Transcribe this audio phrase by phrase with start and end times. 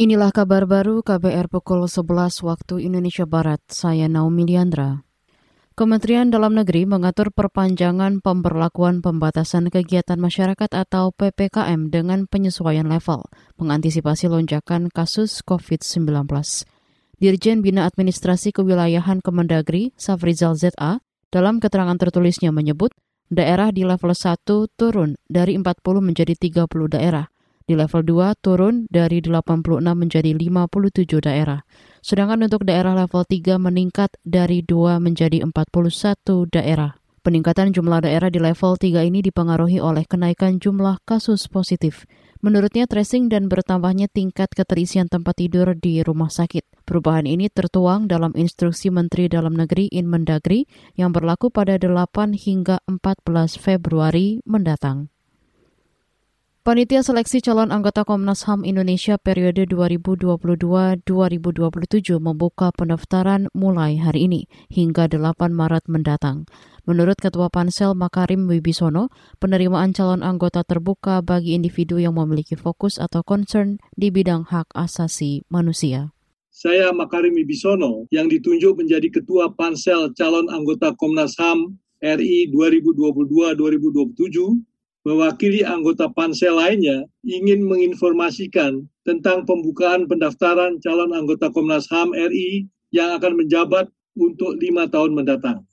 [0.00, 3.60] Inilah kabar baru KBR pukul 11 waktu Indonesia Barat.
[3.68, 5.04] Saya Naomi Liandra.
[5.76, 13.28] Kementerian Dalam Negeri mengatur perpanjangan pemberlakuan pembatasan kegiatan masyarakat atau PPKM dengan penyesuaian level,
[13.60, 16.08] mengantisipasi lonjakan kasus COVID-19.
[17.20, 22.96] Dirjen Bina Administrasi Kewilayahan Kemendagri, Safrizal ZA, dalam keterangan tertulisnya menyebut,
[23.28, 24.48] daerah di level 1
[24.80, 27.28] turun dari 40 menjadi 30 daerah–
[27.70, 31.62] di level 2 turun dari 86 menjadi 57 daerah.
[32.02, 36.98] Sedangkan untuk daerah level 3 meningkat dari 2 menjadi 41 daerah.
[37.22, 42.10] Peningkatan jumlah daerah di level 3 ini dipengaruhi oleh kenaikan jumlah kasus positif.
[42.40, 46.88] Menurutnya tracing dan bertambahnya tingkat keterisian tempat tidur di rumah sakit.
[46.88, 50.64] Perubahan ini tertuang dalam instruksi Menteri Dalam Negeri Inmendagri
[50.96, 55.12] yang berlaku pada 8 hingga 14 Februari mendatang.
[56.60, 61.08] Panitia Seleksi Calon Anggota Komnas HAM Indonesia periode 2022-2027
[62.20, 66.44] membuka pendaftaran mulai hari ini hingga 8 Maret mendatang.
[66.84, 69.08] Menurut Ketua Pansel Makarim Wibisono,
[69.40, 75.48] penerimaan calon anggota terbuka bagi individu yang memiliki fokus atau concern di bidang hak asasi
[75.48, 76.12] manusia.
[76.52, 84.69] Saya Makarim Wibisono yang ditunjuk menjadi Ketua Pansel Calon Anggota Komnas HAM RI 2022-2027
[85.06, 93.16] mewakili anggota pansel lainnya ingin menginformasikan tentang pembukaan pendaftaran calon anggota Komnas HAM RI yang
[93.16, 95.64] akan menjabat untuk lima tahun mendatang.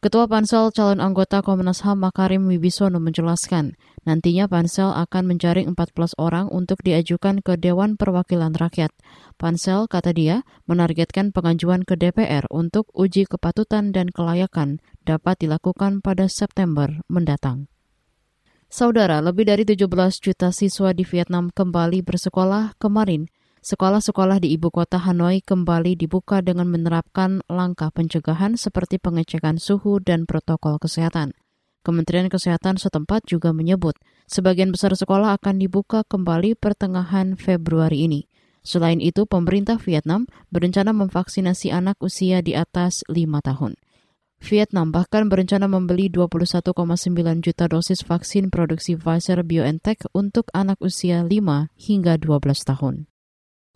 [0.00, 3.76] Ketua Pansel calon anggota Komnas HAM Makarim Wibisono menjelaskan,
[4.08, 8.96] nantinya Pansel akan menjaring 14 orang untuk diajukan ke Dewan Perwakilan Rakyat.
[9.36, 16.32] Pansel, kata dia, menargetkan pengajuan ke DPR untuk uji kepatutan dan kelayakan dapat dilakukan pada
[16.32, 17.68] September mendatang.
[18.70, 19.90] Saudara, lebih dari 17
[20.22, 23.26] juta siswa di Vietnam kembali bersekolah kemarin.
[23.66, 30.22] Sekolah-sekolah di ibu kota Hanoi kembali dibuka dengan menerapkan langkah pencegahan seperti pengecekan suhu dan
[30.22, 31.34] protokol kesehatan.
[31.82, 33.98] Kementerian Kesehatan setempat juga menyebut
[34.30, 38.30] sebagian besar sekolah akan dibuka kembali pertengahan Februari ini.
[38.62, 43.74] Selain itu, pemerintah Vietnam berencana memvaksinasi anak usia di atas 5 tahun.
[44.40, 46.74] Vietnam bahkan berencana membeli 21,9
[47.40, 53.08] juta dosis vaksin produksi Pfizer BioNTech untuk anak usia 5 hingga 12 tahun.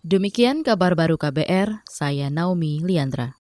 [0.04, 3.32] Demikian kabar baru KBR, saya Naomi Liandra.